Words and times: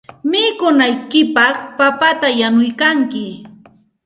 Mikunankupaq 0.29 1.55
papata 1.77 2.27
yanuykalkanki. 2.39 3.25